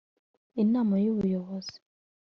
Inama 0.61 0.95
y 1.03 1.09
ubuyobozi 1.11 1.77